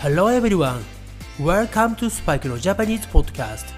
[0.00, 0.84] Hello everyone.
[1.40, 3.72] Welcome to Spike No Japanese podcast.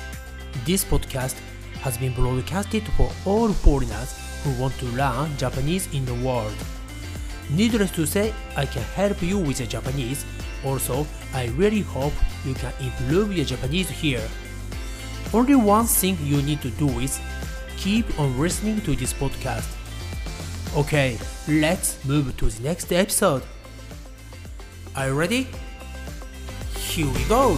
[0.67, 1.39] This podcast
[1.81, 4.13] has been broadcasted for all foreigners
[4.45, 6.53] who want to learn Japanese in the world.
[7.49, 10.27] Needless to say, I can help you with your Japanese.
[10.63, 12.13] Also, I really hope
[12.45, 14.29] you can improve your Japanese here.
[15.33, 17.19] Only one thing you need to do is
[17.79, 19.75] keep on listening to this podcast.
[20.77, 21.17] Okay,
[21.49, 23.43] let's move to the next episode.
[24.95, 25.49] Are you ready?
[26.91, 27.57] Here we go!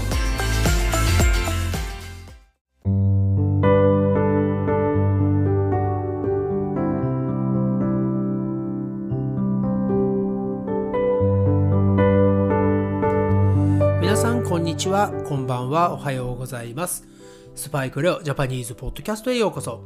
[14.03, 17.09] 皆さんこんにちはこんばんはおはようございます。
[17.55, 19.83] スパイクレオジャパニーズポッドキャストへようこそ。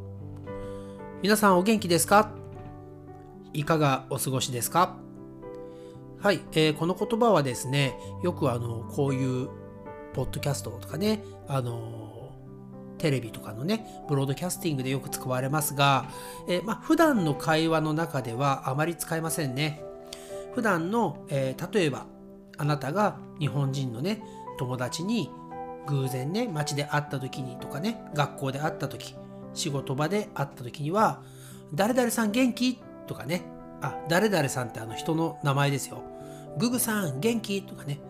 [1.23, 2.33] 皆さんお元気ですか？
[3.53, 4.97] いかがお過ごしですか？
[6.19, 9.49] はい、えー、この言葉はですねよくあのこういう
[10.15, 12.33] ポッドキャストとかねあの
[12.99, 16.07] テレビとかのねブロードキャスティングでよく使われますが、
[16.49, 19.83] えー、まあ、普段の会話の中ではあまり使えませんね
[20.55, 22.07] 普段の、えー、例えば
[22.57, 24.23] あなたが日本人のね
[24.59, 25.31] 友達に
[25.87, 29.15] 偶然ね街で会った時にとかね学校で会った時
[29.55, 31.23] 仕事場で会った時には
[31.75, 33.43] 「誰々さん元気?」とかね
[33.83, 36.03] あ誰々さんってあの人の名前ですよ。
[36.59, 37.63] ググさん元気？
[37.63, 38.01] とかね。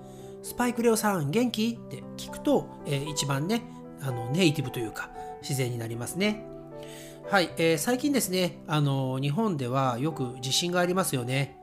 [0.43, 1.79] スパイクレオさん元気？
[1.81, 3.63] って聞くと、えー、一番ね
[4.01, 5.11] あのネイティブというか
[5.43, 6.45] 自然になりますね。
[7.29, 11.59] はい、えー、最近ですねあの日本ではよく地震がありますよね。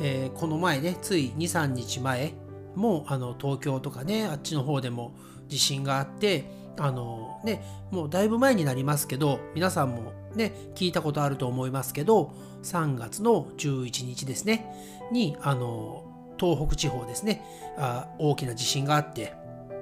[0.00, 2.34] えー、この前ねつい23日前
[2.74, 5.14] もあの東京とかねあっちの方でも
[5.48, 6.44] 地震があって
[6.78, 14.72] あのねもうだいぶ前になりますけど皆さんもね聞いたことあると思いますけど3月の11日ですね
[15.12, 16.04] にあの
[16.38, 17.44] 東北地方ですね
[17.76, 19.34] あ大きな地震があって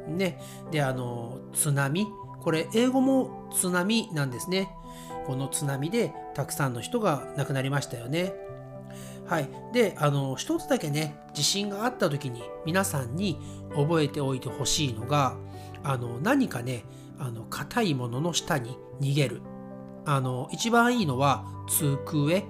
[0.09, 0.41] ね
[0.71, 2.07] であの津波
[2.41, 4.71] これ英語も津波なんですね
[5.27, 8.33] この津波でたくさんの人が亡くなりましたよね
[9.27, 9.49] はい。
[9.73, 13.39] で、あの、一つだけね、地震があった時に皆さんに
[13.75, 15.37] 覚えておいてほしいのが、
[15.83, 16.85] あの、何かね、
[17.19, 19.43] あの、硬いものの下に逃げる。
[20.05, 22.45] あの、一番いいのは、机、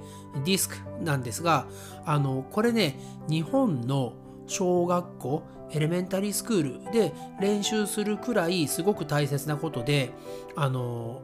[0.45, 1.67] ディスクなんですが、
[2.05, 2.99] あの、これね、
[3.29, 4.13] 日本の
[4.47, 5.43] 小学校、
[5.73, 10.11] エレメンタリースクールで練習するくらいすごく大切なことで、
[10.55, 11.23] あの、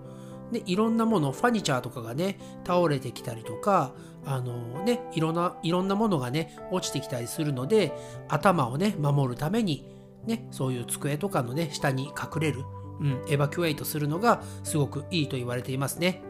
[0.51, 3.93] ね、いろんなもの、ファニチャーとかがね、倒れてきたりとか、
[4.25, 7.93] あのね、いろんな、いろんなものがね、落ちてきたりするので、
[8.29, 9.92] 頭をね、守るために、
[10.27, 12.65] ね、そういう机とかのね、下に隠れる、
[13.01, 16.23] うん、エバキュエイトするのがすごくいいと言われていますね。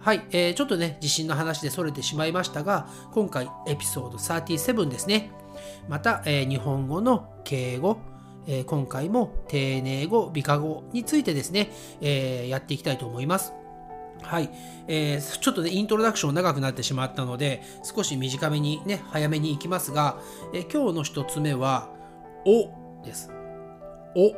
[0.00, 5.32] はい、えー、ちょっとね、地震の話でそれてしまいましたが、今回エピソード37ですね。
[5.88, 7.98] また、えー、日本語の敬語、
[8.46, 13.52] えー、今回も丁寧語、美化語についてですね、えー、やっていきたいと思います。
[14.22, 14.50] はい、
[14.88, 20.20] えー、ちょっとね、イントロダクション長くなってしまったので、少し短めにね、早めに行きますが、
[20.54, 21.90] え、今日の一つ目は、
[22.46, 22.70] お
[23.04, 23.30] です。
[24.14, 24.34] お。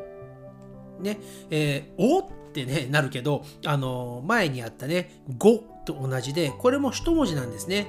[1.02, 1.18] ね、
[1.50, 7.86] えー、おってね、なるけど、あのー、前にあったね、ごと同じで、これも一文字なんですね。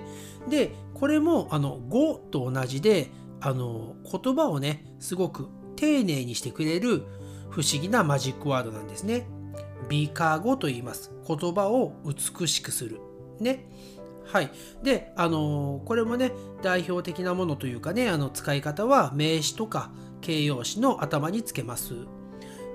[0.50, 3.10] で、これも、あの、ごと同じで、
[3.42, 7.04] あのー、言葉をね、すごく丁寧にしてくれる
[7.50, 9.28] 不思議なマジックワードなんですね。
[9.90, 11.12] 美化語と言います。
[11.28, 13.00] 言葉を美しくする。
[13.40, 13.66] ね。
[14.26, 14.52] はい。
[14.84, 21.94] で、あのこれもね、代表的なものというかね、あの使い方は名詞とか形容詞の頭につけます。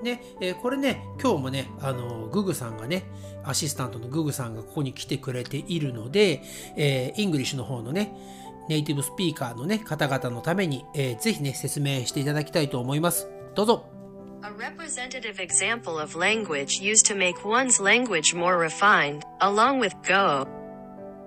[0.03, 3.05] ね、えー、これね、今日もね、あのググさんがね、
[3.43, 6.43] アシスタントのググさんがここに来てくれているので、
[6.75, 8.13] えー、 English の方のね、
[8.69, 13.27] native speaker のね、方々のために、えー、ぜひね、説明していただきたいと思います。
[13.55, 13.89] どうぞ。
[14.43, 20.45] A representative example of language used to make one's language more refined, along with ご.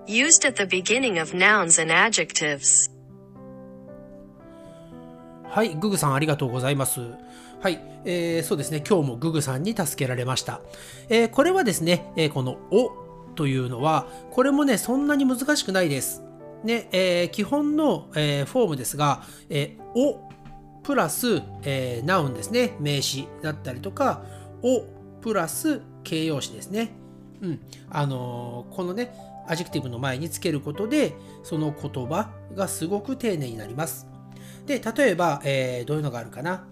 [0.06, 2.88] Used at the beginning of nouns and adjectives.
[5.50, 7.00] はい、ググさんありがとうございます。
[7.60, 10.60] はい、えー、そうですね、今日もググさんに助けられました。
[11.08, 12.92] えー、これはですね、えー、このお
[13.34, 16.22] というのは、これもね、そんなに難しくないです。
[16.62, 20.28] ねえー、基本の、えー、フォームですが、えー、お
[20.84, 24.22] プラス、えー、ナウンですね名詞だったりとか
[24.62, 24.84] お
[25.22, 26.90] プラス形容詞ですね、
[27.40, 29.14] うんあのー、このね
[29.46, 34.09] adjective の前につけることでその言葉がすごく丁寧になります
[34.66, 36.64] で例えば、えー、どういうのがあるかな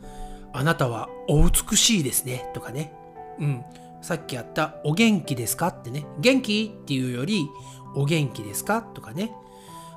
[0.52, 2.92] あなたはお美しいですねとかね
[3.38, 3.64] うん
[4.00, 5.68] さっきやったお元気ですか？
[5.68, 6.72] ってね元気？
[6.72, 7.48] っていうより
[7.96, 8.82] お元気ですか？
[8.82, 9.32] とかね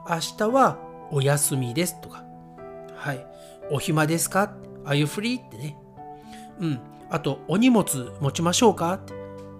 [0.09, 0.79] 明日は
[1.11, 2.23] お休みですとか。
[2.95, 3.25] はい。
[3.69, 4.53] お暇ですか
[4.85, 5.39] ?Are you free?
[5.39, 5.77] ってね。
[6.59, 6.79] うん。
[7.09, 8.93] あと、お荷物持ちましょうか？
[8.93, 9.13] って。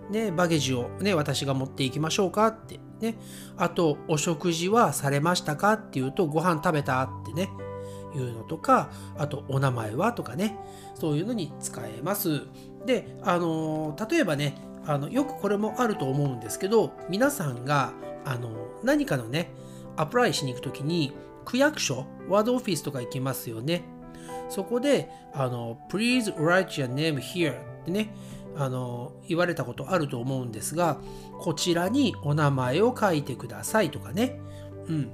[0.09, 2.47] ね、バゲージをね、私が持っていきましょうか？
[2.47, 2.79] って。
[2.99, 3.15] ね。
[3.57, 5.73] あと、お食事はされましたか？
[5.73, 7.01] っていうと、ご飯食べた？
[7.03, 7.49] ってね。
[8.15, 10.57] いうのとか、あと、お名前はとかね。
[10.95, 12.41] そういうのに使えます。
[12.85, 14.55] で、あの例えばね、
[14.85, 17.93] あのよくこれもあると思うんですけど、皆さんが
[18.25, 18.49] あの
[18.83, 19.51] 何かのね、
[19.97, 21.13] アプライしに行くときに、
[21.45, 23.83] 区役所、ワードオフィスとか行きますよね。
[24.49, 28.13] そこで、あの、Please write your name here ってね、
[28.55, 30.99] あの、言われたことあると思うんですが、
[31.39, 34.39] こちらにお名前を書いてくださいとかね。
[34.87, 35.11] うん。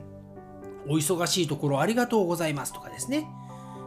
[0.88, 3.28] お忙しいところありがとうございますとかですね。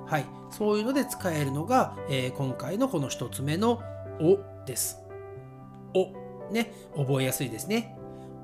[0.06, 0.24] はい。
[0.50, 3.82] そういうので使えるのが、えー、今回のこの一つ目の
[4.20, 4.98] おです。
[5.94, 6.08] お。
[6.52, 6.72] ね。
[6.96, 7.96] 覚えやすいですね。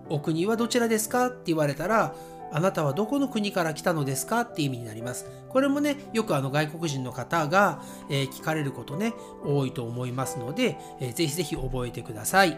[0.08, 2.14] お国はどちらですかって言われたら、
[2.52, 4.42] あなたはどこの国から来たのですか？
[4.42, 5.26] って意味になります。
[5.48, 9.14] これもね、よくあの外国人の方が、えー、聞かれることね、
[9.44, 12.56] 多いと思いますので、えー、ぜひぜひ覚えてください。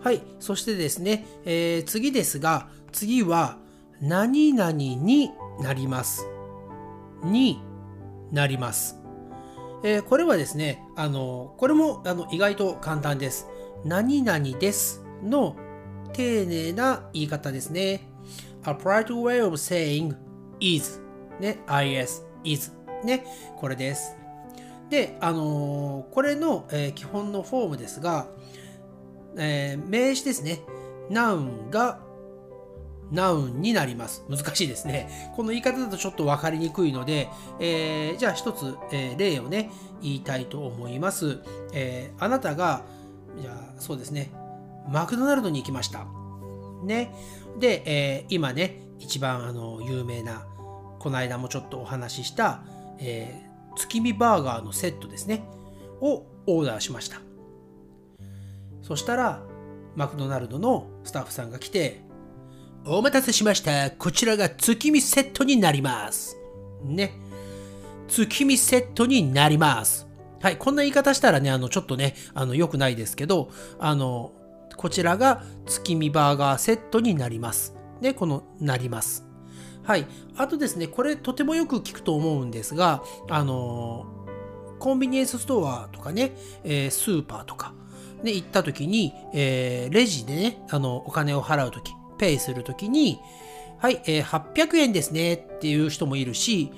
[0.00, 0.22] はい。
[0.38, 3.58] そしてですね、えー、次ですが、次は、
[4.00, 6.26] 何々になります。
[7.24, 7.60] に
[8.30, 8.96] なります。
[9.82, 13.46] えー、これはですね、あの、これもあの意外と簡単です。
[13.84, 15.56] 何々ですの
[16.12, 18.08] 丁寧な言い方ですね。
[18.64, 20.16] A polite way of saying
[20.60, 21.00] is
[21.40, 22.72] ね、is, is
[23.04, 23.24] ね、
[23.56, 24.16] これです。
[24.90, 28.26] で、あのー、これの、えー、基本のフォームですが、
[29.36, 30.60] えー、名詞ですね。
[31.10, 32.00] ナウンが
[33.10, 34.24] ナウンになります。
[34.28, 35.32] 難しいですね。
[35.36, 37.28] この言い方だとちょっと分かりにくいので、
[37.58, 39.70] えー、じゃあ一つ、えー、例をね、
[40.02, 41.40] 言いたいと思います。
[41.72, 42.84] えー、あなたが、
[43.40, 44.30] じゃあそうですね、
[44.88, 46.06] マクドナルドに行きました。
[46.82, 47.14] ね。
[47.58, 50.46] で、えー、今ね、一番あの有名な、
[50.98, 52.62] この間もちょっとお話しした、
[52.98, 55.44] えー、月見バーガーのセットですね。
[56.00, 57.20] をオーダーしました。
[58.82, 59.42] そしたら、
[59.96, 62.02] マクドナルドのスタッフさんが来て、
[62.84, 63.90] お待たせしました。
[63.90, 66.38] こちらが月見セットになります。
[66.82, 67.12] ね。
[68.08, 70.06] 月見セットになります。
[70.40, 70.56] はい。
[70.56, 74.32] こんな言い方したらね、あの、ちょっとね、あの、良くないですけど、あの、
[74.76, 77.74] こちらが月見バーガーセットになります。
[78.00, 79.26] で、このなります。
[79.82, 80.06] はい。
[80.36, 84.06] あとですね、これとてもよく聞くと思うんですが、あの
[84.78, 87.74] コンビニエンスストアとかね、えー、スーパーとか、
[88.22, 93.20] で、行った時に、えー、レジでね、あの、お金を払う時、ペイする時に、
[93.78, 96.72] はい、えー、800円ですねっていう人もいるし、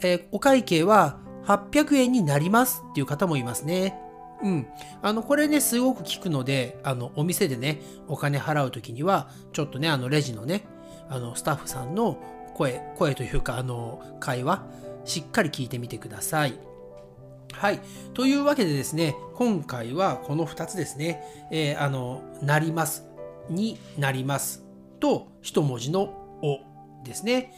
[0.00, 3.98] えー、お会計は800円になりますっていう方もいますね。
[4.42, 4.66] うん。
[5.02, 10.64] あの、これね、すごく聞くので、あの、お店でね、お金払うときには、ちょっとね、あの、レジのね、
[11.08, 12.18] あの、スタッフさんの
[12.54, 14.64] 声、声というか、あの、会話、
[15.04, 16.58] しっかり聞いてみてください。
[17.52, 17.80] はい。
[18.14, 23.06] というわけでですね、今回はこの2つですね、えー、あの、なります、
[23.48, 24.61] になります
[25.02, 26.02] と、一文字の
[26.42, 26.60] お
[27.02, 27.52] ですね。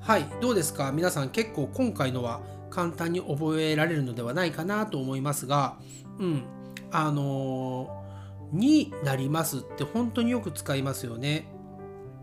[0.00, 0.24] はい。
[0.40, 0.92] どうですか？
[0.92, 5.76] 皆さん結構今回のは簡単に覚えられるのではないかなと思いますが、
[6.20, 6.44] うん、
[6.92, 11.48] あのー、になりますって本当によく使いますよね。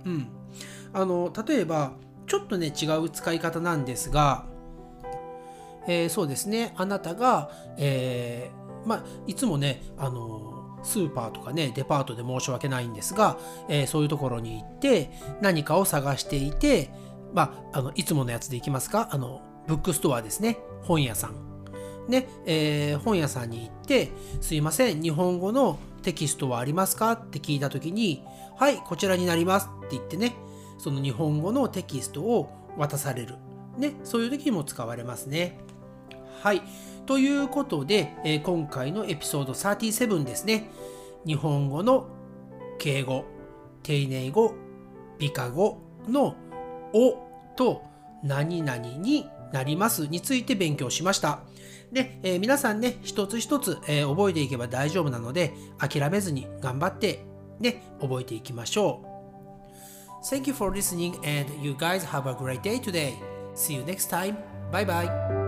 [0.05, 0.27] うん。
[0.93, 1.91] あの、例えば、
[2.25, 4.45] ちょっとね、違う使い方なんですが、
[5.85, 8.51] えー、そうですね、あなたが、え、
[8.85, 13.37] まあ、いつもね、あのスーパーとかね、デパートで申し訳ないんですが、
[13.69, 15.11] えー、そういうところに行って、
[15.41, 16.89] 何かを探していて、
[17.33, 19.09] まあ、あの、いつものやつで行きますか？
[19.11, 21.51] あの、ブックストアですね、本屋さん。
[22.07, 24.09] ね、えー、本屋さんに行って、
[24.41, 27.11] すいません、日本語のテキストはありますか？
[27.11, 28.23] って聞いたときに、
[28.57, 30.35] はい、こちらになりますって言ってね、
[30.77, 33.35] その日本語のテキストを渡される。
[33.77, 35.59] ね、そういう時にも使われますね。
[36.41, 36.61] はい。
[37.05, 40.69] ということで、えー、今回のエピソード37ですね。
[41.25, 42.07] 日本語の
[42.79, 43.25] 敬語、
[43.83, 44.53] 丁寧語、
[45.19, 46.35] 美化語の
[46.93, 47.17] お
[47.55, 47.83] と
[48.23, 51.41] 何々になりますについて勉強しました。
[51.91, 57.25] で、えー、皆さんね、一つ一つ、えー、覚えていけば大丈夫なので、諦めずに頑張って、
[57.59, 59.11] ね、覚えていきましょう。
[60.23, 63.13] Thank you for listening and you guys have a great day today.
[63.55, 64.37] See you next time.
[64.71, 65.40] Bye bye.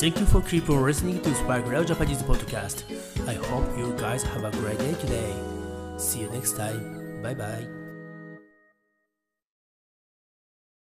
[0.00, 2.84] Thank you for keep on listening to Spark Real Japanese podcast.
[3.28, 5.34] I hope you guys have a great day today.
[5.98, 7.20] See you next time.
[7.20, 7.79] Bye bye.